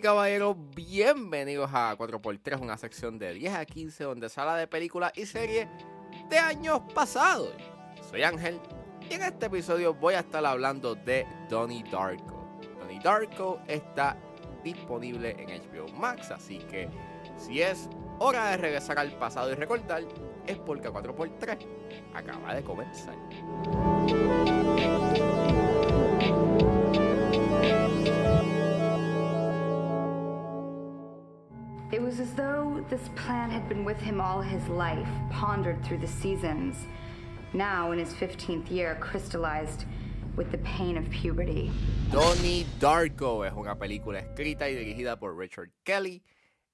caballeros, 0.00 0.56
bienvenidos 0.74 1.70
a 1.72 1.96
4x3, 1.96 2.60
una 2.60 2.76
sección 2.78 3.18
de 3.18 3.34
10 3.34 3.54
a 3.54 3.64
15 3.64 4.04
donde 4.04 4.28
sala 4.28 4.56
de 4.56 4.66
películas 4.66 5.12
y 5.16 5.26
series 5.26 5.68
de 6.30 6.38
años 6.38 6.80
pasados. 6.94 7.52
Soy 8.10 8.22
Ángel 8.22 8.58
y 9.10 9.14
en 9.14 9.22
este 9.22 9.46
episodio 9.46 9.92
voy 9.92 10.14
a 10.14 10.20
estar 10.20 10.44
hablando 10.46 10.94
de 10.94 11.26
Donnie 11.50 11.84
Darko. 11.90 12.60
Donnie 12.78 13.00
Darko 13.02 13.60
está 13.66 14.16
disponible 14.64 15.36
en 15.38 15.60
HBO 15.62 15.88
Max, 15.88 16.30
así 16.30 16.58
que 16.58 16.88
si 17.36 17.60
es 17.60 17.88
hora 18.18 18.50
de 18.50 18.56
regresar 18.56 18.98
al 18.98 19.12
pasado 19.18 19.50
y 19.52 19.54
recordar, 19.54 20.04
es 20.46 20.56
porque 20.58 20.88
4x3 20.88 21.58
acaba 22.14 22.54
de 22.54 22.62
comenzar. 22.62 23.16
Though 32.82 32.96
this 32.96 33.08
plan 33.16 33.50
had 33.50 33.68
been 33.68 33.84
with 33.84 34.00
him 34.00 34.20
all 34.20 34.40
his 34.40 34.66
life, 34.68 35.08
pondered 35.30 35.82
through 35.84 35.98
the 35.98 36.06
seasons. 36.06 36.76
Now, 37.52 37.92
in 37.92 37.98
his 37.98 38.12
15th 38.14 38.70
year, 38.70 38.96
crystallized 39.00 39.84
with 40.36 40.50
the 40.50 40.58
pain 40.58 40.96
of 40.96 41.08
puberty. 41.10 41.70
Donnie 42.10 42.66
Darko 42.80 43.46
es 43.46 43.52
una 43.52 43.74
película 43.74 44.20
escrita 44.20 44.62
y 44.62 44.74
dirigida 44.74 45.18
por 45.18 45.34
Richard 45.34 45.70
Kelly 45.84 46.22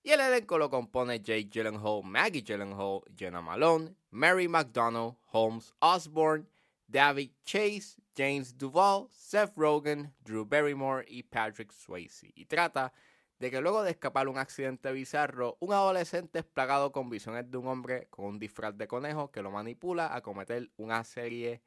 y 0.05 0.13
el 0.13 0.21
elenco 0.21 0.59
lo 0.59 0.69
compone 0.69 1.21
Jake 1.21 1.51
Gyllenhaal, 1.51 2.05
Maggie 2.05 2.43
Gyllenhaal, 2.43 3.03
Jenna 3.17 3.43
Malone, 3.43 3.97
Mary 4.13 4.47
McDonnell, 4.47 5.17
Holmes 5.33 5.73
Osborne, 5.83 6.47
David 6.89 7.31
Chase, 7.45 7.97
James 8.17 8.53
Duvall, 8.53 9.09
Seth 9.11 9.55
Rogen, 9.57 10.13
Drew 10.25 10.45
Barrymore 10.45 11.05
y 11.09 11.25
Patrick 11.29 11.73
Swayze. 11.73 12.33
Y 12.37 12.45
trata 12.45 12.93
que 13.39 13.61
luego 13.61 13.83
de 13.83 13.93
escapar 13.93 14.29
un 14.29 14.37
accidente 14.37 14.91
bizarro, 14.93 15.57
un 15.61 15.73
adolescente 15.73 16.41
es 16.41 16.45
plagado 16.45 16.91
con 16.93 17.09
visiones 17.09 17.51
de 17.51 17.57
un 17.57 17.69
hombre 17.69 18.09
con 18.11 18.27
un 18.27 18.39
disfraz 18.39 18.77
de 18.77 18.89
conejo 18.89 19.31
que 19.31 19.43
lo 19.43 19.51
manipula 19.51 20.15
a 20.15 20.23
cometer 20.23 20.71
una 20.77 21.05
serie 21.05 21.63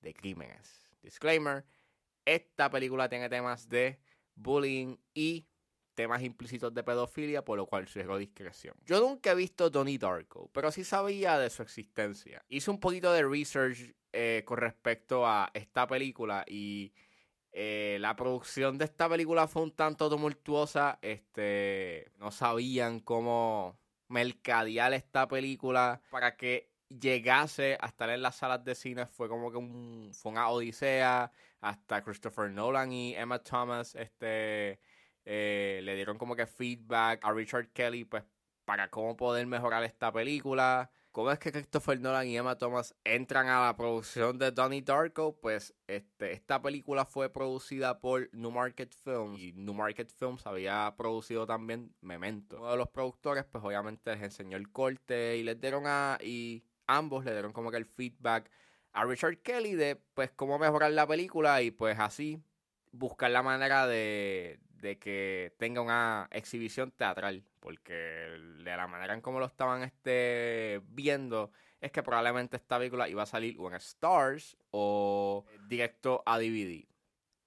de 0.00 0.14
crímenes. 0.14 0.88
Disclaimer, 1.02 1.64
esta 2.24 2.70
película 2.70 3.08
tiene 3.08 3.28
temas 3.28 3.68
de 3.68 3.98
bullying 4.34 4.96
y 5.14 5.46
temas 5.94 6.22
implícitos 6.22 6.72
de 6.72 6.84
pedofilia, 6.84 7.44
por 7.44 7.56
lo 7.56 7.66
cual 7.66 7.88
sugiero 7.88 8.18
discreción. 8.18 8.76
Yo 8.84 9.00
nunca 9.00 9.32
he 9.32 9.34
visto 9.34 9.70
Donnie 9.70 9.98
Darko, 9.98 10.50
pero 10.52 10.70
sí 10.70 10.84
sabía 10.84 11.38
de 11.38 11.50
su 11.50 11.62
existencia. 11.62 12.44
Hice 12.48 12.70
un 12.70 12.78
poquito 12.78 13.12
de 13.12 13.26
research 13.26 13.94
eh, 14.12 14.42
con 14.44 14.58
respecto 14.58 15.26
a 15.26 15.50
esta 15.54 15.86
película 15.86 16.44
y 16.46 16.92
eh, 17.58 17.96
la 18.00 18.14
producción 18.16 18.76
de 18.76 18.84
esta 18.84 19.08
película 19.08 19.48
fue 19.48 19.62
un 19.62 19.70
tanto 19.70 20.10
tumultuosa. 20.10 20.98
Este, 21.00 22.12
no 22.18 22.30
sabían 22.30 23.00
cómo 23.00 23.78
mercadear 24.08 24.92
esta 24.92 25.26
película 25.26 26.02
para 26.10 26.36
que 26.36 26.70
llegase 26.90 27.78
a 27.80 27.86
estar 27.86 28.10
en 28.10 28.20
las 28.20 28.36
salas 28.36 28.62
de 28.62 28.74
cine. 28.74 29.06
Fue 29.06 29.30
como 29.30 29.50
que 29.50 29.56
un, 29.56 30.10
fue 30.12 30.32
una 30.32 30.50
odisea. 30.50 31.32
Hasta 31.62 32.04
Christopher 32.04 32.50
Nolan 32.50 32.92
y 32.92 33.14
Emma 33.14 33.38
Thomas 33.38 33.94
este, 33.94 34.78
eh, 35.24 35.80
le 35.82 35.94
dieron 35.94 36.18
como 36.18 36.36
que 36.36 36.46
feedback 36.46 37.24
a 37.24 37.32
Richard 37.32 37.70
Kelly 37.72 38.04
pues, 38.04 38.22
para 38.66 38.90
cómo 38.90 39.16
poder 39.16 39.46
mejorar 39.46 39.82
esta 39.82 40.12
película 40.12 40.90
cómo 41.16 41.30
es 41.30 41.38
que 41.38 41.50
Christopher 41.50 41.98
Nolan 41.98 42.26
y 42.26 42.36
Emma 42.36 42.58
Thomas 42.58 42.94
entran 43.02 43.48
a 43.48 43.64
la 43.64 43.74
producción 43.74 44.36
de 44.36 44.50
Donnie 44.50 44.82
Darko, 44.82 45.34
pues 45.40 45.72
este, 45.86 46.32
esta 46.32 46.60
película 46.60 47.06
fue 47.06 47.32
producida 47.32 48.00
por 48.00 48.28
New 48.34 48.50
Market 48.50 48.92
Films 48.92 49.40
y 49.40 49.54
New 49.54 49.72
Market 49.72 50.10
Films 50.10 50.46
había 50.46 50.92
producido 50.98 51.46
también 51.46 51.90
Memento. 52.02 52.58
Uno 52.58 52.72
de 52.72 52.76
los 52.76 52.88
productores, 52.88 53.46
pues 53.46 53.64
obviamente 53.64 54.10
les 54.10 54.24
enseñó 54.24 54.58
el 54.58 54.70
corte 54.70 55.38
y 55.38 55.42
les 55.42 55.58
dieron 55.58 55.84
a 55.86 56.18
y 56.22 56.62
ambos 56.86 57.24
le 57.24 57.32
dieron 57.32 57.54
como 57.54 57.70
que 57.70 57.78
el 57.78 57.86
feedback 57.86 58.50
a 58.92 59.06
Richard 59.06 59.38
Kelly 59.38 59.74
de 59.74 59.96
pues 60.12 60.30
cómo 60.32 60.58
mejorar 60.58 60.92
la 60.92 61.06
película 61.06 61.62
y 61.62 61.70
pues 61.70 61.98
así 61.98 62.42
buscar 62.92 63.30
la 63.30 63.42
manera 63.42 63.86
de, 63.86 64.60
de 64.82 64.98
que 64.98 65.54
tenga 65.56 65.80
una 65.80 66.28
exhibición 66.30 66.90
teatral, 66.90 67.42
porque 67.66 67.92
de 67.92 68.76
la 68.76 68.86
manera 68.86 69.12
en 69.12 69.20
cómo 69.20 69.40
lo 69.40 69.46
estaban 69.46 69.82
este, 69.82 70.80
viendo 70.86 71.50
es 71.80 71.90
que 71.90 72.00
probablemente 72.04 72.56
esta 72.56 72.78
película 72.78 73.08
iba 73.08 73.24
a 73.24 73.26
salir 73.26 73.56
o 73.58 73.66
en 73.66 73.74
Stars 73.74 74.56
o 74.70 75.44
directo 75.68 76.22
a 76.26 76.38
DVD. 76.38 76.86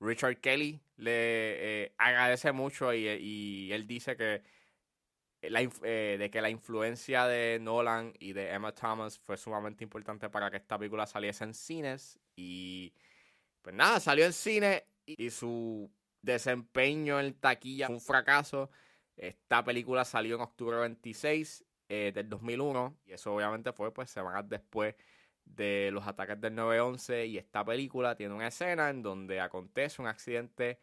Richard 0.02 0.42
Kelly 0.42 0.82
le 0.98 1.14
eh, 1.14 1.94
agradece 1.98 2.52
mucho 2.52 2.94
y, 2.94 3.72
él 3.72 3.88
dice 3.88 4.18
que 4.18 4.44
la, 5.42 5.62
eh, 5.84 6.18
de 6.20 6.30
que 6.30 6.42
la 6.42 6.50
influencia 6.50 7.26
de 7.26 7.58
Nolan 7.62 8.12
y 8.20 8.34
de 8.34 8.52
Emma 8.52 8.74
Thomas 8.74 9.18
fue 9.20 9.38
sumamente 9.38 9.86
importante 9.86 10.30
para 10.30 10.52
que 10.52 10.58
esta 10.58 10.78
película 10.78 11.08
saliese 11.08 11.46
en 11.46 11.54
cines 11.54 12.20
y 12.36 12.94
pues 13.62 13.74
nada, 13.74 14.02
salió 14.02 14.26
en 14.26 14.34
cine 14.34 14.84
y 15.06 15.30
su 15.30 15.90
desempeño 16.22 17.22
en 17.22 17.36
taquilla 17.36 17.86
fue 17.88 17.96
un 17.96 18.02
fracaso. 18.02 18.70
Esta 19.20 19.66
película 19.66 20.06
salió 20.06 20.36
en 20.36 20.42
octubre 20.42 20.78
26 20.78 21.66
eh, 21.90 22.12
del 22.16 22.30
2001 22.30 22.98
y 23.06 23.12
eso 23.12 23.36
obviamente 23.36 23.74
fue 23.74 23.94
pues 23.94 24.10
semanas 24.10 24.48
después 24.48 24.96
de 25.44 25.90
los 25.92 26.08
ataques 26.08 26.40
del 26.40 26.56
9-11 26.56 27.28
y 27.28 27.38
esta 27.38 27.66
película 27.66 28.16
tiene 28.16 28.34
una 28.34 28.48
escena 28.48 28.90
en 28.90 29.04
donde 29.04 29.42
acontece 29.42 30.02
un 30.02 30.08
accidente 30.08 30.80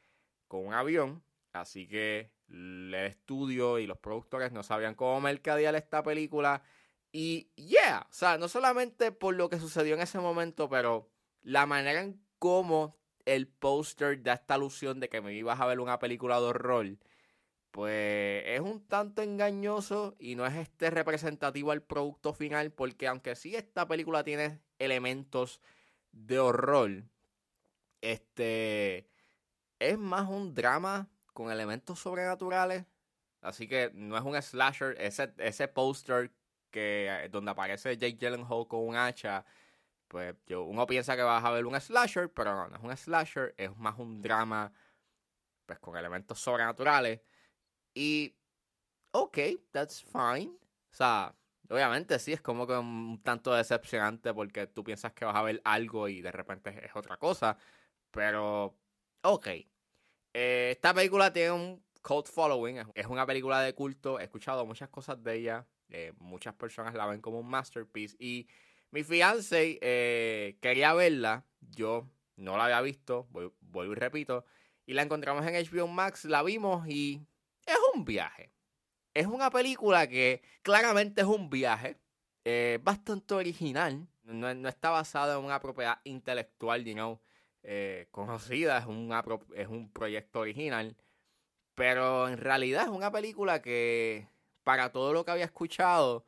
con 0.49 0.67
un 0.67 0.75
avión, 0.75 1.23
así 1.53 1.89
que 1.89 2.31
el 2.49 2.95
estudio 2.95 3.79
y 3.79 3.87
los 3.87 3.99
productores 3.99 4.53
no 4.53 4.63
sabían 4.63 4.95
cómo 4.95 5.19
mercadear 5.21 5.75
esta 5.75 6.03
película 6.03 6.63
y 7.13 7.49
yeah, 7.57 8.07
o 8.11 8.13
sea, 8.13 8.37
no 8.37 8.49
solamente 8.49 9.13
por 9.13 9.35
lo 9.35 9.49
que 9.49 9.59
sucedió 9.59 9.95
en 9.95 10.03
ese 10.03 10.19
momento, 10.19 10.69
pero 10.69 11.09
la 11.43 11.65
manera 11.65 12.03
en 12.03 12.21
cómo 12.39 12.99
el 13.25 13.49
póster 13.49 14.23
da 14.23 14.35
esta 14.35 14.55
alusión 14.55 15.01
de 15.01 15.09
que 15.09 15.23
me 15.23 15.33
ibas 15.33 15.59
a 15.59 15.67
ver 15.67 15.81
una 15.81 15.99
película 15.99 16.39
de 16.39 16.47
horror, 16.47 16.99
pues 17.77 18.43
es 18.47 18.61
un 18.63 18.87
tanto 18.89 19.21
engañoso 19.21 20.17
y 20.19 20.35
no 20.35 20.47
es 20.47 20.55
este 20.55 20.89
representativo 20.89 21.73
al 21.73 21.83
producto 21.83 22.33
final, 22.33 22.73
porque 22.73 23.07
aunque 23.07 23.37
sí 23.37 23.55
esta 23.55 23.87
película 23.87 24.25
tiene 24.25 24.63
elementos 24.79 25.61
de 26.11 26.39
horror, 26.39 27.05
este 28.01 29.11
es 29.79 29.99
más 29.99 30.27
un 30.27 30.55
drama 30.55 31.11
con 31.35 31.53
elementos 31.53 31.99
sobrenaturales. 31.99 32.87
Así 33.43 33.69
que 33.69 33.91
no 33.93 34.17
es 34.17 34.25
un 34.25 34.41
slasher. 34.41 34.97
Ese, 34.99 35.35
ese 35.37 35.69
póster 35.69 36.33
que 36.71 37.29
donde 37.31 37.51
aparece 37.51 37.99
Jake 37.99 38.17
Gyllenhaal 38.19 38.67
con 38.69 38.89
un 38.89 38.97
hacha 38.97 39.45
pues 40.09 40.35
yo, 40.47 40.63
uno 40.63 40.87
piensa 40.87 41.15
que 41.15 41.23
vas 41.23 41.45
a 41.45 41.51
ver 41.51 41.67
un 41.67 41.79
slasher, 41.79 42.33
pero 42.33 42.55
no, 42.55 42.69
no 42.69 42.77
es 42.77 42.83
un 42.83 42.97
slasher, 42.97 43.55
es 43.59 43.77
más 43.77 43.99
un 43.99 44.23
drama, 44.23 44.73
pues 45.67 45.79
con 45.79 45.95
elementos 45.95 46.41
sobrenaturales. 46.41 47.21
Y, 47.97 48.37
ok, 49.13 49.39
that's 49.73 50.03
fine. 50.03 50.53
O 50.93 50.95
sea, 50.95 51.35
obviamente 51.71 52.19
sí, 52.19 52.35
es 52.35 52.43
como 52.43 52.67
que 52.67 52.75
un 52.75 53.23
tanto 53.23 53.55
decepcionante 53.55 54.35
porque 54.35 54.67
tú 54.67 54.85
piensas 54.85 55.15
que 55.15 55.25
vas 55.25 55.35
a 55.35 55.43
ver 55.43 55.63
algo 55.65 56.07
y 56.07 56.21
de 56.21 56.31
repente 56.31 56.85
es 56.85 56.95
otra 56.95 57.17
cosa. 57.17 57.57
Pero, 58.11 58.77
ok. 59.23 59.49
Eh, 60.35 60.73
esta 60.73 60.93
película 60.93 61.33
tiene 61.33 61.53
un 61.53 61.85
cult 62.03 62.29
following, 62.29 62.85
es 62.95 63.07
una 63.07 63.25
película 63.25 63.63
de 63.63 63.75
culto, 63.75 64.21
he 64.21 64.25
escuchado 64.25 64.67
muchas 64.67 64.91
cosas 64.91 65.23
de 65.23 65.35
ella, 65.37 65.67
eh, 65.89 66.13
muchas 66.19 66.55
personas 66.55 66.95
la 66.95 67.07
ven 67.07 67.23
como 67.23 67.41
un 67.41 67.49
masterpiece 67.49 68.15
y 68.21 68.47
mi 68.91 69.03
fiance 69.03 69.79
eh, 69.81 70.59
quería 70.61 70.93
verla, 70.93 71.47
yo 71.61 72.11
no 72.37 72.59
la 72.59 72.67
había 72.67 72.83
visto, 72.83 73.27
vuelvo 73.31 73.93
y 73.93 73.97
repito, 73.97 74.45
y 74.85 74.93
la 74.93 75.03
encontramos 75.03 75.47
en 75.47 75.55
HBO 75.55 75.89
Max, 75.89 76.27
la 76.27 76.43
vimos 76.43 76.87
y 76.87 77.27
es 77.67 77.77
un 77.95 78.05
viaje. 78.05 78.53
Es 79.15 79.27
una 79.27 79.51
película 79.51 80.07
que 80.09 80.43
claramente 80.63 81.23
es 81.23 81.27
un 81.27 81.51
viaje, 81.51 81.99
eh, 82.45 82.79
bastante 82.83 83.35
original, 83.35 84.07
no, 84.25 84.69
está 84.69 84.91
basada 84.91 85.39
en 85.39 85.45
una 85.45 85.61
propiedad 85.61 86.01
intelectual, 86.05 86.85
you 86.85 86.95
know, 86.95 87.21
eh, 87.63 88.09
conocida, 88.11 88.79
es, 88.79 88.85
es 89.55 89.69
un 89.69 89.91
proyecto 89.93 90.41
original, 90.41 90.97
pero 91.75 92.29
en 92.29 92.39
realidad 92.39 92.85
es 92.85 92.89
una 92.89 93.11
película 93.11 93.63
que, 93.63 94.29
para 94.65 94.93
todo 94.93 95.13
lo 95.13 95.25
que 95.25 95.31
había 95.31 95.45
escuchado, 95.45 96.25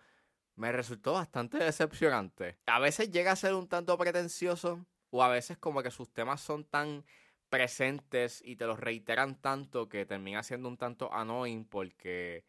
me 0.56 0.72
resultó 0.72 1.12
bastante 1.12 1.58
decepcionante. 1.58 2.56
A 2.66 2.80
veces 2.80 3.10
llega 3.10 3.32
a 3.32 3.36
ser 3.36 3.54
un 3.54 3.68
tanto 3.68 3.96
pretencioso 3.96 4.84
o 5.10 5.22
a 5.22 5.28
veces 5.28 5.56
como 5.58 5.82
que 5.82 5.90
sus 5.90 6.12
temas 6.12 6.40
son 6.40 6.64
tan 6.64 7.04
presentes 7.48 8.42
y 8.44 8.56
te 8.56 8.66
los 8.66 8.78
reiteran 8.78 9.40
tanto 9.40 9.88
que 9.88 10.06
termina 10.06 10.42
siendo 10.42 10.68
un 10.68 10.76
tanto 10.76 11.12
annoying 11.12 11.64
porque 11.64 12.44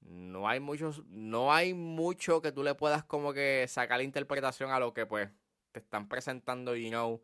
no 0.00 0.48
hay 0.48 0.60
muchos 0.60 1.04
no 1.06 1.52
hay 1.52 1.74
mucho 1.74 2.40
que 2.40 2.52
tú 2.52 2.62
le 2.62 2.74
puedas 2.74 3.04
como 3.04 3.32
que 3.32 3.66
sacar 3.68 3.98
la 3.98 4.04
interpretación 4.04 4.70
a 4.70 4.80
lo 4.80 4.94
que 4.94 5.06
pues 5.06 5.30
te 5.72 5.80
están 5.80 6.08
presentando 6.08 6.74
you 6.74 6.88
know 6.88 7.20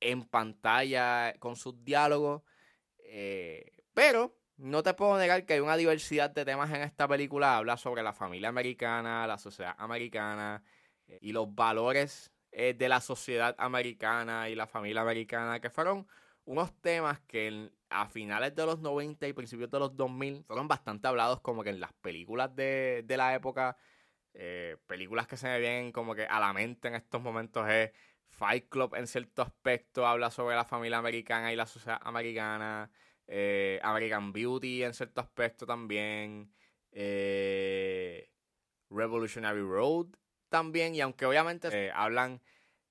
en 0.00 0.24
pantalla 0.24 1.34
con 1.38 1.56
sus 1.56 1.84
diálogos 1.84 2.42
eh, 2.98 3.72
pero 3.94 4.36
no 4.56 4.82
te 4.82 4.94
puedo 4.94 5.18
negar 5.18 5.44
que 5.44 5.54
hay 5.54 5.60
una 5.60 5.76
diversidad 5.76 6.30
de 6.30 6.44
temas 6.44 6.70
en 6.70 6.82
esta 6.82 7.08
película. 7.08 7.56
Habla 7.56 7.76
sobre 7.76 8.02
la 8.02 8.12
familia 8.12 8.48
americana, 8.48 9.26
la 9.26 9.38
sociedad 9.38 9.74
americana 9.78 10.62
eh, 11.08 11.18
y 11.20 11.32
los 11.32 11.52
valores 11.54 12.32
eh, 12.54 12.74
de 12.74 12.88
la 12.88 13.00
sociedad 13.00 13.54
americana 13.58 14.50
y 14.50 14.54
la 14.54 14.66
familia 14.66 15.00
americana, 15.00 15.58
que 15.60 15.70
fueron 15.70 16.06
unos 16.44 16.78
temas 16.82 17.18
que 17.20 17.70
a 17.88 18.06
finales 18.08 18.54
de 18.54 18.66
los 18.66 18.78
90 18.80 19.26
y 19.26 19.32
principios 19.32 19.70
de 19.70 19.78
los 19.78 19.96
2000 19.96 20.44
fueron 20.44 20.68
bastante 20.68 21.08
hablados 21.08 21.40
como 21.40 21.62
que 21.62 21.70
en 21.70 21.80
las 21.80 21.94
películas 21.94 22.54
de, 22.54 23.04
la 23.08 23.34
época. 23.34 23.76
Eh, 24.34 24.76
películas 24.86 25.26
que 25.26 25.36
se 25.36 25.46
me 25.46 25.58
vienen 25.60 25.92
como 25.92 26.14
que 26.14 26.24
a 26.24 26.40
la 26.40 26.52
mente 26.54 26.88
en 26.88 26.94
estos 26.94 27.20
momentos 27.20 27.68
es 27.68 27.92
Fight 28.28 28.68
Club 28.70 28.94
en 28.96 29.06
cierto 29.06 29.42
aspecto 29.42 30.06
habla 30.06 30.30
sobre 30.30 30.56
la 30.56 30.64
familia 30.64 30.98
americana 30.98 31.52
y 31.52 31.56
la 31.56 31.66
sociedad 31.66 32.00
americana. 32.02 32.90
Eh, 33.26 33.80
American 33.82 34.32
Beauty 34.32 34.84
en 34.84 34.94
cierto 34.94 35.20
aspecto 35.22 35.66
también. 35.66 36.52
Revolutionary 38.90 39.62
Road 39.62 40.08
también. 40.52 40.94
Y 40.94 41.00
aunque 41.00 41.26
obviamente 41.26 41.68
eh, 41.72 41.90
hablan 41.92 42.40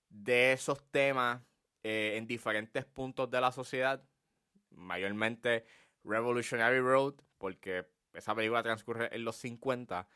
de 0.10 0.52
esos 0.52 0.84
temas 0.92 1.42
en 1.84 2.28
diferentes 2.28 2.86
puntos 2.86 3.32
de 3.32 3.42
la 3.42 3.52
sociedad, 3.52 4.04
mayormente 4.72 5.66
Revolutionary 6.04 6.80
Road, 6.80 7.16
porque 7.40 7.88
esa 8.14 8.36
película 8.36 8.62
transcurre 8.62 9.10
en 9.16 9.24
los 9.24 9.38
50. 9.38 10.08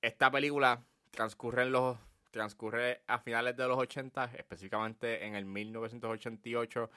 esta 0.00 0.30
película 0.30 0.82
transcurre 1.12 1.62
en 1.62 1.72
los 1.72 1.98
transcurre 2.30 3.02
a 3.06 3.18
finales 3.18 3.56
de 3.56 3.66
los 3.66 3.78
80, 3.78 4.32
específicamente 4.36 5.24
en 5.26 5.34
el 5.34 5.44
1988. 5.44 6.90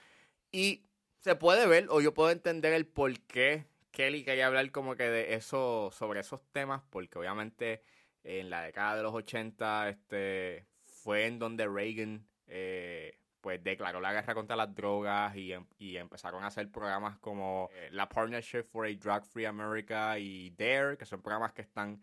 Y 0.51 0.83
se 1.19 1.35
puede 1.35 1.67
ver, 1.67 1.87
o 1.89 2.01
yo 2.01 2.13
puedo 2.13 2.29
entender 2.31 2.73
el 2.73 2.85
por 2.85 3.19
qué 3.21 3.65
Kelly 3.91 4.23
quería 4.23 4.47
hablar 4.47 4.71
como 4.71 4.95
que 4.95 5.03
de 5.03 5.35
eso, 5.35 5.91
sobre 5.91 6.21
esos 6.21 6.41
temas, 6.51 6.81
porque 6.89 7.19
obviamente 7.19 7.83
en 8.23 8.49
la 8.49 8.61
década 8.63 8.95
de 8.95 9.03
los 9.03 9.13
80 9.13 9.89
este, 9.89 10.67
fue 10.85 11.25
en 11.25 11.39
donde 11.39 11.67
Reagan 11.67 12.25
eh, 12.47 13.19
pues 13.41 13.61
declaró 13.63 13.99
la 13.99 14.13
guerra 14.13 14.33
contra 14.33 14.55
las 14.55 14.73
drogas 14.73 15.35
y, 15.35 15.51
em, 15.51 15.65
empezaron 15.79 16.43
a 16.43 16.47
hacer 16.47 16.71
programas 16.71 17.17
como 17.19 17.69
eh, 17.73 17.89
la 17.91 18.07
Partnership 18.07 18.63
for 18.63 18.85
a 18.85 18.93
Drug 18.93 19.25
Free 19.25 19.45
America 19.45 20.17
y 20.17 20.51
DARE, 20.51 20.97
que 20.97 21.05
son 21.05 21.21
programas 21.21 21.51
que 21.53 21.61
están 21.61 22.01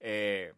eh, 0.00 0.52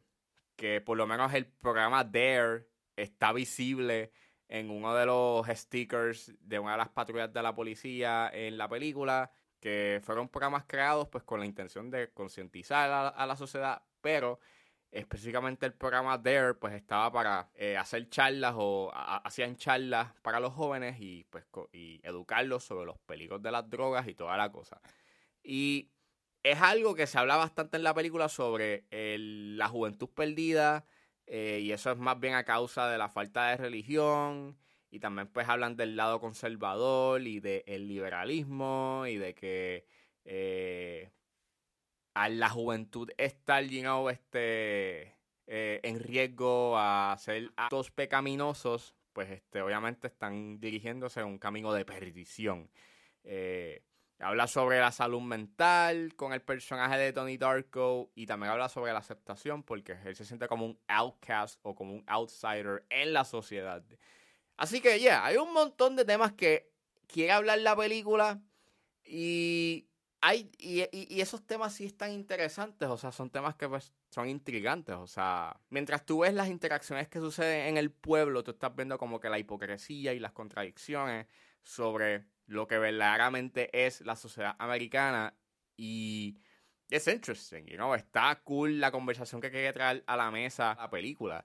que 0.57 0.81
por 0.81 0.97
lo 0.97 1.07
menos 1.07 1.33
el 1.35 1.47
programa 1.47 2.05
Dare 2.05 2.67
está 2.97 3.33
visible 3.33 4.13
en 4.49 4.71
uno 4.71 4.95
de 4.95 5.07
los 5.07 5.47
stickers 5.47 6.33
de 6.41 6.59
una 6.59 6.73
de 6.73 6.79
las 6.79 6.89
patrullas 6.89 7.33
de 7.33 7.43
la 7.43 7.55
policía 7.55 8.31
en 8.33 8.57
la 8.57 8.69
película, 8.69 9.31
que 9.61 10.01
fueron 10.05 10.29
programas 10.29 10.65
creados 10.67 11.09
pues 11.09 11.25
con 11.25 11.41
la 11.41 11.47
intención 11.47 11.91
de 11.91 12.11
concientizar 12.13 13.13
a, 13.15 13.27
la 13.27 13.37
sociedad, 13.37 13.83
pero 14.01 14.39
específicamente 14.95 15.67
el 15.67 15.75
programa 15.75 16.17
Dare 16.19 16.55
pues 16.55 16.75
estaba 16.75 17.13
para 17.13 17.51
eh, 17.55 17.77
hacer 17.77 18.09
charlas 18.09 18.55
o 18.57 18.91
hacían 18.95 19.57
charlas 19.57 20.15
para 20.23 20.41
los 20.41 20.53
jóvenes 20.53 20.97
y 21.01 21.25
pues 21.25 21.45
y 21.73 22.01
educarlos 22.05 22.65
sobre 22.65 22.87
los 22.87 22.99
peligros 23.01 23.43
de 23.43 23.51
las 23.51 23.69
drogas 23.69 24.07
y 24.09 24.15
toda 24.15 24.37
la 24.37 24.51
cosa. 24.53 24.81
Y 25.43 25.91
es 26.43 26.61
algo 26.61 26.95
que 26.95 27.07
se 27.07 27.19
habla 27.19 27.37
bastante 27.37 27.77
en 27.77 27.83
la 27.83 27.95
película 27.95 28.29
sobre 28.29 28.85
la 28.91 29.69
juventud 29.69 30.09
perdida 30.11 30.87
eh, 31.27 31.61
y 31.63 31.73
eso 31.73 31.91
es 31.91 31.99
más 31.99 32.21
bien 32.21 32.35
a 32.35 32.45
causa 32.45 32.89
de 32.89 32.99
la 32.99 33.09
falta 33.09 33.49
de 33.49 33.57
religión 33.57 34.57
y 34.91 35.01
también 35.01 35.27
pues 35.29 35.49
hablan 35.49 35.77
del 35.77 35.97
lado 35.97 36.21
conservador 36.21 37.23
y 37.23 37.41
del 37.41 37.89
liberalismo 37.89 39.05
y 39.09 39.17
de 39.17 39.35
que 39.35 39.87
eh, 40.25 41.11
a 42.15 42.29
la 42.29 42.49
juventud 42.49 43.11
está 43.19 43.61
you 43.61 44.09
este, 44.09 45.15
eh, 45.47 45.81
en 45.83 46.01
riesgo 46.01 46.79
a 46.79 47.13
hacer 47.13 47.51
actos 47.57 47.91
pecaminosos, 47.91 48.95
pues 49.13 49.31
este, 49.31 49.61
obviamente 49.61 50.07
están 50.07 50.61
dirigiéndose 50.61 51.21
a 51.21 51.27
un 51.27 51.39
camino 51.39 51.73
de 51.73 51.85
perdición. 51.85 52.71
Habla 54.21 54.47
sobre 54.47 54.79
la 54.79 54.93
salud 54.93 55.21
mental 55.21 56.15
con 56.15 56.33
el 56.33 56.41
personaje 56.41 56.97
de 56.97 57.13
Tony 57.13 57.37
Darko 57.37 58.11
y 58.15 58.27
también 58.27 58.53
habla 58.53 58.69
sobre 58.69 58.93
la 58.93 59.01
aceptación 59.01 59.63
porque 59.65 59.97
él 60.05 60.15
se 60.15 60.25
siente 60.25 60.47
como 60.47 60.67
un 60.67 60.79
outcast 60.87 61.59
o 61.63 61.75
como 61.75 61.95
un 61.95 62.05
outsider 62.07 62.85
en 62.91 63.13
la 63.13 63.25
sociedad. 63.25 63.83
Así 64.57 64.81
que 64.81 65.01
ya, 65.01 65.25
hay 65.25 65.37
un 65.37 65.53
montón 65.53 65.97
de 65.97 66.05
temas 66.05 66.33
que 66.33 66.71
quiere 67.09 67.33
hablar 67.33 67.59
la 67.59 67.77
película 67.77 68.41
y, 69.05 69.89
hay, 70.27 70.51
y, 70.59 71.21
esos 71.21 71.47
temas 71.47 71.75
sí 71.75 71.85
están 71.85 72.11
interesantes, 72.11 72.89
o 72.89 72.97
sea, 72.97 73.13
son 73.13 73.29
temas 73.29 73.57
que 73.57 73.69
pues, 73.69 73.93
son 74.09 74.27
intrigantes, 74.27 74.97
o 74.97 75.07
sea, 75.07 75.61
mientras 75.69 76.07
tú 76.07 76.21
ves 76.21 76.33
las 76.33 76.49
interacciones 76.49 77.09
que 77.09 77.21
suceden 77.21 77.67
en 77.67 77.77
el 77.77 77.91
pueblo, 77.91 78.43
tú 78.43 78.53
estás 78.53 78.75
viendo 78.75 78.97
como 78.97 79.21
que 79.21 79.29
la 79.29 79.39
hipocresía 79.39 80.15
y 80.15 80.19
las 80.19 80.33
contradicciones 80.33 81.27
sobre 81.63 82.25
lo 82.47 82.67
que 82.67 82.79
verdaderamente 82.79 83.69
es 83.85 84.01
la 84.01 84.17
sociedad 84.17 84.57
americana 84.59 85.35
y 85.77 86.39
es 86.89 87.07
interesting, 87.07 87.67
you 87.67 87.77
know? 87.77 87.95
está 87.95 88.35
cool 88.45 88.81
la 88.81 88.91
conversación 88.91 89.43
que 89.43 89.51
quiere 89.51 89.75
traer 89.75 90.05
a 90.07 90.17
la 90.17 90.31
mesa 90.31 90.75
la 90.75 90.89
película. 90.89 91.45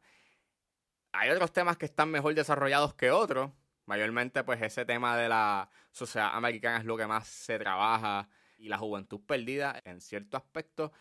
Hay 1.12 1.30
otros 1.32 1.52
temas 1.52 1.76
que 1.76 1.86
están 1.86 2.12
mejor 2.12 2.34
desarrollados 2.34 2.94
que 2.94 3.12
otros, 3.12 3.52
mayormente 3.88 4.46
pues 4.46 4.62
ese 4.62 4.86
tema 4.86 5.18
de 5.18 5.28
la 5.28 5.70
sociedad 5.92 6.30
americana 6.34 6.78
es 6.78 6.86
lo 6.86 6.96
que 6.96 7.08
más 7.08 7.28
se 7.28 7.60
trabaja 7.60 8.30
y 8.60 8.70
la 8.70 8.78
juventud 8.78 9.22
perdida 9.26 9.82
en 9.86 10.02
cierto 10.02 10.38
aspecto, 10.38 10.92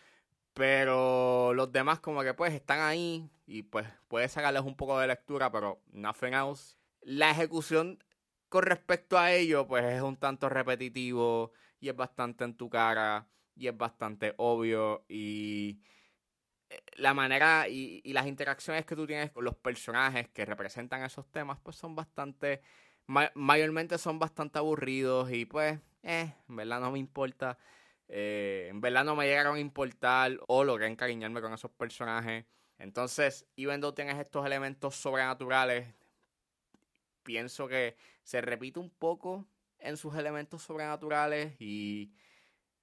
pero 0.53 1.53
los 1.53 1.71
demás 1.71 1.99
como 1.99 2.23
que 2.23 2.33
pues 2.33 2.53
están 2.53 2.79
ahí 2.79 3.29
y 3.45 3.63
pues 3.63 3.87
puedes 4.07 4.31
sacarles 4.31 4.63
un 4.63 4.75
poco 4.75 4.99
de 4.99 5.07
lectura, 5.07 5.51
pero 5.51 5.81
nothing 5.91 6.33
else. 6.33 6.75
La 7.01 7.31
ejecución 7.31 8.03
con 8.49 8.63
respecto 8.63 9.17
a 9.17 9.31
ello, 9.31 9.67
pues 9.67 9.85
es 9.85 10.01
un 10.01 10.17
tanto 10.17 10.49
repetitivo 10.49 11.53
y 11.79 11.89
es 11.89 11.95
bastante 11.95 12.43
en 12.43 12.55
tu 12.55 12.69
cara 12.69 13.27
y 13.55 13.67
es 13.67 13.77
bastante 13.77 14.33
obvio 14.37 15.05
y 15.07 15.79
eh, 16.69 16.81
la 16.97 17.13
manera 17.13 17.67
y, 17.67 18.01
las 18.13 18.27
interacciones 18.27 18.85
que 18.85 18.95
tú 18.95 19.05
tienes 19.07 19.31
con 19.31 19.43
los 19.45 19.55
personajes 19.55 20.29
que 20.29 20.45
representan 20.45 21.03
esos 21.03 21.29
temas, 21.31 21.59
pues 21.61 21.75
son 21.75 21.95
bastante, 21.95 22.61
mayormente 23.33 23.97
son 23.97 24.19
bastante 24.19 24.59
aburridos 24.59 25.31
y 25.31 25.45
pues, 25.45 25.79
eh, 26.03 26.33
en 26.47 26.55
verdad 26.55 26.79
no 26.79 26.91
me 26.91 26.99
importa. 26.99 27.57
Eh, 28.07 28.67
en 28.69 28.81
verdad 28.81 29.03
no 29.03 29.15
me 29.15 29.25
llegaron 29.25 29.55
a 29.55 29.59
importar 29.59 30.39
o 30.47 30.63
logré 30.63 30.87
encariñarme 30.87 31.41
con 31.41 31.53
esos 31.53 31.71
personajes. 31.71 32.45
Entonces, 32.77 33.45
even 33.55 33.81
though 33.81 33.93
tienes 33.93 34.17
estos 34.17 34.45
elementos 34.45 34.95
sobrenaturales, 34.95 35.93
pienso 37.23 37.67
que 37.67 37.95
se 38.23 38.41
repite 38.41 38.79
un 38.79 38.89
poco 38.89 39.47
en 39.79 39.97
sus 39.97 40.15
elementos 40.15 40.63
sobrenaturales 40.63 41.59
y 41.59 42.13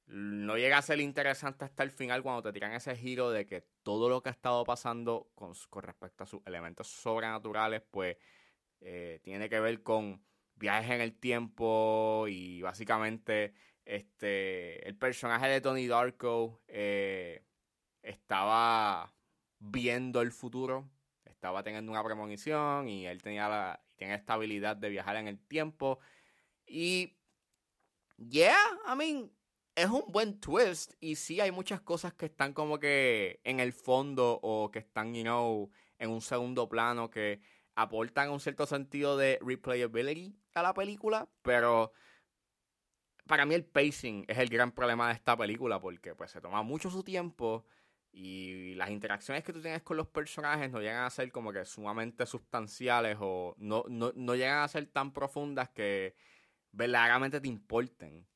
no 0.06 0.56
llega 0.56 0.78
a 0.78 0.82
ser 0.82 1.00
interesante 1.00 1.64
hasta 1.64 1.82
el 1.82 1.90
final 1.90 2.22
cuando 2.22 2.42
te 2.42 2.52
tiran 2.52 2.72
ese 2.72 2.94
giro 2.96 3.30
de 3.30 3.46
que 3.46 3.62
todo 3.82 4.08
lo 4.08 4.22
que 4.22 4.28
ha 4.28 4.32
estado 4.32 4.64
pasando 4.64 5.30
con, 5.34 5.54
respecto 5.82 6.24
a 6.24 6.26
sus 6.26 6.40
elementos 6.46 6.86
sobrenaturales, 6.88 7.82
pues 7.90 8.16
eh, 8.88 9.18
tiene 9.24 9.48
que 9.48 9.58
ver 9.58 9.82
con 9.82 10.22
viajes 10.54 10.92
en 10.92 11.00
el 11.00 11.12
tiempo 11.12 12.26
y 12.28 12.62
básicamente 12.62 13.52
este 13.84 14.86
el 14.86 14.96
personaje 14.96 15.48
de 15.48 15.60
Tony 15.60 15.88
Darko 15.88 16.62
eh, 16.68 17.42
estaba 18.02 19.12
viendo 19.58 20.22
el 20.22 20.30
futuro, 20.30 20.88
estaba 21.24 21.64
teniendo 21.64 21.90
una 21.90 22.04
premonición 22.04 22.88
y 22.88 23.08
él 23.08 23.22
tenía 23.22 23.48
la, 23.48 23.84
tiene 23.96 24.14
esta 24.14 24.34
habilidad 24.34 24.76
de 24.76 24.90
viajar 24.90 25.16
en 25.16 25.26
el 25.26 25.40
tiempo. 25.40 25.98
Y, 26.64 27.16
yeah, 28.16 28.56
I 28.86 28.96
mean, 28.96 29.32
es 29.74 29.86
un 29.86 30.04
buen 30.12 30.38
twist. 30.38 30.94
Y 31.00 31.16
sí 31.16 31.40
hay 31.40 31.50
muchas 31.50 31.80
cosas 31.80 32.14
que 32.14 32.26
están 32.26 32.52
como 32.52 32.78
que 32.78 33.40
en 33.42 33.58
el 33.58 33.72
fondo 33.72 34.38
o 34.42 34.70
que 34.70 34.78
están, 34.78 35.12
you 35.12 35.22
know, 35.22 35.70
en 35.98 36.10
un 36.10 36.20
segundo 36.20 36.68
plano 36.68 37.10
que 37.10 37.40
aportan 37.76 38.30
un 38.30 38.40
cierto 38.40 38.66
sentido 38.66 39.16
de 39.16 39.38
replayability 39.40 40.34
a 40.54 40.62
la 40.62 40.74
película. 40.74 41.28
Pero 41.42 41.92
para 43.26 43.44
mí 43.46 43.54
el 43.54 43.64
pacing 43.64 44.24
es 44.26 44.38
el 44.38 44.48
gran 44.48 44.72
problema 44.72 45.08
de 45.08 45.14
esta 45.14 45.36
película 45.36 45.80
porque 45.80 46.14
pues 46.14 46.30
se 46.30 46.40
toma 46.40 46.62
mucho 46.62 46.90
su 46.90 47.04
tiempo 47.04 47.64
y 48.12 48.74
las 48.76 48.90
interacciones 48.90 49.44
que 49.44 49.52
tú 49.52 49.60
tienes 49.60 49.82
con 49.82 49.98
los 49.98 50.06
personajes 50.08 50.70
no 50.70 50.80
llegan 50.80 51.04
a 51.04 51.10
ser 51.10 51.30
como 51.30 51.52
que 51.52 51.64
sumamente 51.66 52.24
sustanciales 52.24 53.18
o 53.20 53.54
no, 53.58 53.84
no, 53.88 54.34
llegan 54.34 54.62
a 54.62 54.68
ser 54.68 54.86
tan 54.86 55.12
profundas 55.12 55.68
que 55.68 56.14
verdaderamente 56.72 57.40
te 57.40 57.48
importen. 57.48 58.26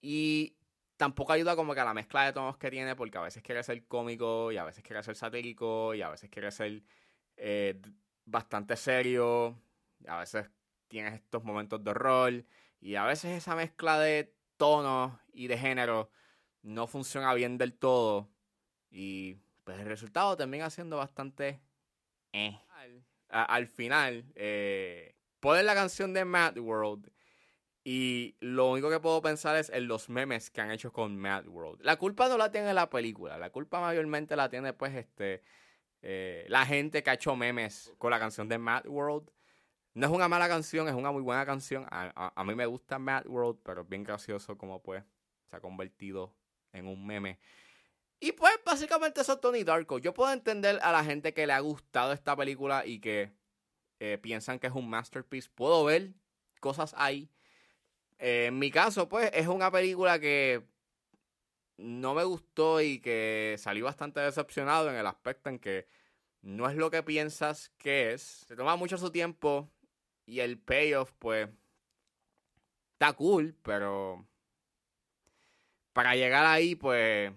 Y 0.00 0.56
tampoco 0.96 1.32
ayuda 1.32 1.54
como 1.54 1.74
que 1.74 1.80
a 1.80 1.84
la 1.84 1.94
mezcla 1.94 2.24
de 2.24 2.32
tonos 2.32 2.56
que 2.56 2.70
tiene, 2.70 2.96
porque 2.96 3.18
a 3.18 3.22
veces 3.22 3.42
quiere 3.42 3.62
ser 3.62 3.86
cómico 3.86 4.50
y 4.50 4.56
a 4.56 4.64
veces 4.64 4.82
quiere 4.82 5.02
ser 5.02 5.14
satírico 5.14 5.94
y 5.94 6.02
a 6.02 6.08
veces 6.08 6.28
quiere 6.28 6.50
ser 6.50 6.82
eh, 7.36 7.80
bastante 8.30 8.76
serio. 8.76 9.58
A 10.06 10.18
veces 10.18 10.50
tienes 10.88 11.14
estos 11.14 11.44
momentos 11.44 11.82
de 11.82 11.90
horror 11.90 12.44
y 12.80 12.94
a 12.94 13.04
veces 13.04 13.36
esa 13.36 13.54
mezcla 13.54 13.98
de 13.98 14.34
tonos 14.56 15.18
y 15.32 15.46
de 15.46 15.58
género 15.58 16.10
no 16.62 16.86
funciona 16.86 17.34
bien 17.34 17.58
del 17.58 17.74
todo. 17.74 18.28
Y 18.90 19.34
pues 19.64 19.78
el 19.78 19.86
resultado 19.86 20.36
termina 20.36 20.70
siendo 20.70 20.96
bastante... 20.96 21.60
Eh. 22.32 22.56
al 23.28 23.66
final, 23.66 24.24
eh, 24.36 25.16
ponen 25.40 25.66
la 25.66 25.74
canción 25.74 26.12
de 26.14 26.24
Mad 26.24 26.58
World 26.58 27.10
y 27.82 28.36
lo 28.40 28.70
único 28.70 28.90
que 28.90 29.00
puedo 29.00 29.22
pensar 29.22 29.56
es 29.56 29.70
en 29.70 29.88
los 29.88 30.08
memes 30.08 30.50
que 30.50 30.60
han 30.60 30.70
hecho 30.70 30.92
con 30.92 31.16
Mad 31.16 31.46
World. 31.46 31.80
La 31.82 31.96
culpa 31.96 32.28
no 32.28 32.36
la 32.36 32.50
tiene 32.50 32.74
la 32.74 32.90
película, 32.90 33.38
la 33.38 33.50
culpa 33.50 33.80
mayormente 33.80 34.36
la 34.36 34.50
tiene 34.50 34.72
pues 34.74 34.94
este 34.94 35.42
eh, 36.02 36.44
la 36.48 36.66
gente 36.66 37.02
que 37.02 37.10
ha 37.10 37.14
hecho 37.14 37.36
memes 37.36 37.92
con 37.98 38.10
la 38.10 38.18
canción 38.18 38.48
de 38.48 38.58
Mad 38.58 38.86
World. 38.86 39.30
No 39.94 40.06
es 40.06 40.12
una 40.12 40.28
mala 40.28 40.48
canción, 40.48 40.88
es 40.88 40.94
una 40.94 41.10
muy 41.10 41.22
buena 41.22 41.44
canción. 41.44 41.86
A, 41.90 42.44
mí 42.44 42.54
me 42.54 42.66
gusta 42.66 42.98
Mad 42.98 43.26
World, 43.26 43.60
pero 43.64 43.82
es 43.82 43.88
bien 43.88 44.04
gracioso 44.04 44.56
como 44.56 44.82
pues 44.82 45.04
se 45.46 45.56
ha 45.56 45.60
convertido 45.60 46.34
en 46.72 46.86
un 46.86 47.04
meme. 47.04 47.38
Y 48.20 48.32
pues 48.32 48.52
básicamente 48.64 49.22
eso 49.22 49.32
es 49.34 49.40
Tony 49.40 49.64
Darko. 49.64 49.98
Yo 49.98 50.14
puedo 50.14 50.32
entender 50.32 50.78
a 50.82 50.92
la 50.92 51.04
gente 51.04 51.34
que 51.34 51.46
le 51.46 51.52
ha 51.52 51.60
gustado 51.60 52.12
esta 52.12 52.36
película 52.36 52.86
y 52.86 53.00
que 53.00 53.32
eh, 53.98 54.18
piensan 54.18 54.58
que 54.58 54.68
es 54.68 54.74
un 54.74 54.88
masterpiece. 54.88 55.50
Puedo 55.54 55.84
ver 55.84 56.12
cosas 56.60 56.94
ahí 56.96 57.30
eh, 58.20 58.46
en 58.48 58.58
mi 58.58 58.70
caso, 58.70 59.08
pues, 59.08 59.30
es 59.32 59.48
una 59.48 59.70
película 59.70 60.20
que 60.20 60.62
no 61.80 62.14
me 62.14 62.24
gustó 62.24 62.80
y 62.80 63.00
que 63.00 63.56
salí 63.58 63.80
bastante 63.80 64.20
decepcionado 64.20 64.90
en 64.90 64.96
el 64.96 65.06
aspecto 65.06 65.50
en 65.50 65.58
que 65.58 65.86
no 66.42 66.68
es 66.68 66.76
lo 66.76 66.90
que 66.90 67.02
piensas 67.02 67.70
que 67.78 68.12
es. 68.12 68.22
Se 68.46 68.56
toma 68.56 68.76
mucho 68.76 68.98
su 68.98 69.10
tiempo 69.10 69.70
y 70.26 70.40
el 70.40 70.58
payoff, 70.58 71.12
pues, 71.18 71.48
está 72.92 73.12
cool, 73.14 73.56
pero 73.62 74.26
para 75.92 76.14
llegar 76.14 76.46
ahí, 76.46 76.74
pues, 76.74 77.32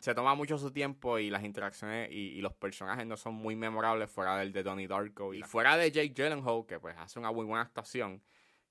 se 0.00 0.14
toma 0.14 0.34
mucho 0.34 0.58
su 0.58 0.70
tiempo 0.70 1.18
y 1.18 1.30
las 1.30 1.44
interacciones 1.44 2.10
y, 2.12 2.40
los 2.40 2.54
personajes 2.54 3.06
no 3.06 3.16
son 3.16 3.34
muy 3.34 3.56
memorables 3.56 4.10
fuera 4.10 4.36
del 4.36 4.52
de 4.52 4.62
Donnie 4.62 4.86
Darko 4.86 5.34
y 5.34 5.42
fuera 5.42 5.76
de 5.76 5.90
Jake 5.90 6.12
Gyllenhaal, 6.14 6.66
que 6.66 6.78
pues 6.78 6.96
hace 6.98 7.18
una 7.18 7.32
muy 7.32 7.44
buena 7.44 7.62
actuación. 7.62 8.22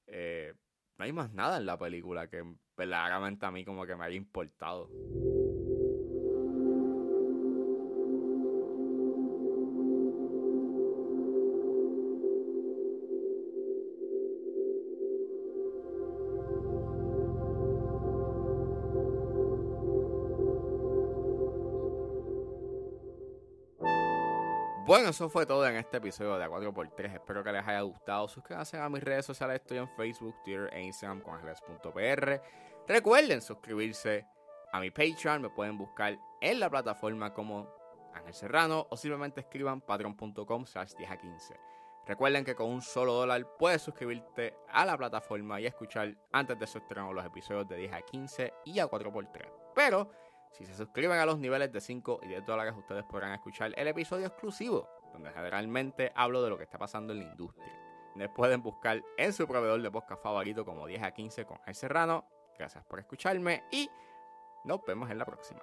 Eh, 0.08 0.54
no 0.98 1.06
hay 1.06 1.12
más 1.12 1.34
nada 1.34 1.58
en 1.58 1.66
la 1.66 1.78
película 1.78 2.30
que 2.30 2.44
verdaderamente 2.78 3.46
a 3.46 3.52
mí 3.52 3.66
como 3.66 3.86
que 3.86 3.96
me 3.96 4.06
haya 4.06 4.16
importado. 4.16 4.90
Bueno, 24.86 25.10
eso 25.10 25.30
fue 25.30 25.48
todo 25.48 25.66
en 25.66 25.78
este 25.78 25.98
episodio 25.98 26.38
de 26.38 26.46
A4x3. 26.46 27.16
Espero 27.16 27.44
que 27.44 27.52
les 27.52 27.68
haya 27.68 27.82
gustado. 27.82 28.28
Suscríbanse 28.28 28.78
a 28.78 28.88
mis 28.88 29.04
redes 29.04 29.26
sociales. 29.26 29.60
Estoy 29.62 29.80
en 29.80 29.90
Facebook, 29.98 30.36
Twitter 30.44 30.70
e 30.72 30.84
Instagram 30.84 31.22
con 31.22 31.34
Angeles.pr. 31.34 32.42
Recuerden 32.88 33.42
suscribirse 33.42 34.28
a 34.72 34.80
mi 34.80 34.92
Patreon. 34.92 35.42
Me 35.42 35.50
pueden 35.50 35.76
buscar 35.80 36.16
en 36.40 36.60
la 36.60 36.70
plataforma 36.70 37.34
como 37.34 37.68
Ángel 38.14 38.36
Serrano 38.36 38.86
o 38.92 38.96
simplemente 38.96 39.42
escriban 39.42 39.82
patreon.com 39.82 40.68
slash 40.68 40.94
10 40.94 41.10
a 41.10 41.18
15. 41.18 41.60
Recuerden 42.06 42.46
que 42.46 42.54
con 42.54 42.70
un 42.70 42.84
solo 42.84 43.14
dólar 43.14 43.58
puedes 43.58 43.82
suscribirte 43.82 44.56
a 44.70 44.86
la 44.86 44.96
plataforma 44.96 45.60
y 45.60 45.66
escuchar 45.66 46.16
antes 46.32 46.60
de 46.60 46.68
su 46.68 46.78
estreno 46.78 47.12
los 47.12 47.26
episodios 47.26 47.68
de 47.68 47.78
10 47.78 47.94
a 47.94 48.02
15 48.04 48.54
y 48.66 48.78
a 48.78 48.86
4x3. 48.86 49.52
Pero 49.74 50.12
si 50.58 50.66
se 50.66 50.74
suscriben 50.74 51.20
a 51.20 51.26
los 51.26 51.38
niveles 51.38 51.72
de 51.72 51.82
5 51.82 52.22
y 52.24 52.28
10 52.30 52.46
dólares, 52.46 52.74
ustedes 52.78 53.04
podrán 53.04 53.34
escuchar 53.34 53.74
el 53.76 53.88
episodio 53.90 54.28
exclusivo, 54.28 54.88
donde 55.12 55.32
generalmente 55.32 56.14
hablo 56.16 56.42
de 56.42 56.50
lo 56.50 56.58
que 56.58 56.64
está 56.64 56.78
pasando 56.78 57.12
en 57.12 57.20
la 57.20 57.26
industria. 57.26 57.74
Me 58.16 58.30
pueden 58.30 58.64
buscar 58.64 59.04
en 59.18 59.34
su 59.34 59.46
proveedor 59.48 59.82
de 59.82 59.92
podcast 59.92 60.24
favorito 60.24 60.64
como 60.64 60.88
10 60.88 61.04
a 61.04 61.12
15 61.12 61.46
con 61.46 61.60
El 61.68 61.76
Serrano. 61.76 62.26
Gracias 62.58 62.86
por 62.86 63.00
escucharme 63.00 63.66
y 63.70 63.90
nos 64.64 64.82
vemos 64.86 65.12
en 65.12 65.18
la 65.18 65.26
próxima. 65.26 65.62